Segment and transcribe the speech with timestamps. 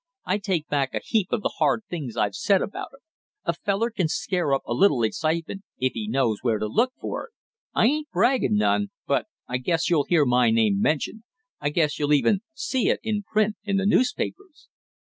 [0.25, 3.01] I take back a heap of the hard things I've said about it;
[3.43, 7.27] a feller can scare up a little excitement if he knows where to look for
[7.27, 7.33] it.
[7.75, 11.21] I ain't bragging none, but I guess you'll hear my name mentioned
[11.59, 14.69] I guess you'll even see it in print in the newspapers!"